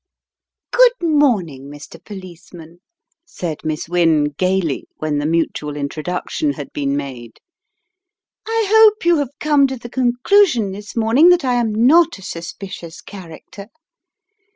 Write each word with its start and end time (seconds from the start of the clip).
"Good 0.71 0.99
morning, 1.07 1.69
Mr. 1.69 2.03
Policeman," 2.03 2.79
said 3.23 3.59
Miss 3.63 3.87
Wynne, 3.87 4.31
gaily, 4.35 4.87
when 4.97 5.19
the 5.19 5.27
mutual 5.27 5.75
introduction 5.75 6.53
had 6.53 6.73
been 6.73 6.97
made. 6.97 7.33
"I 8.47 8.65
hope 8.67 9.05
you 9.05 9.17
have 9.17 9.29
come 9.39 9.67
to 9.67 9.77
the 9.77 9.89
conclusion 9.91 10.71
this 10.71 10.95
morning 10.95 11.29
that 11.29 11.45
I 11.45 11.53
am 11.53 11.71
not 11.85 12.17
a 12.17 12.23
suspicious 12.23 12.99
character. 12.99 13.67